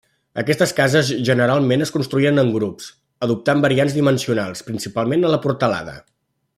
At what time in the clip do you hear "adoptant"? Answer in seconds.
3.27-3.63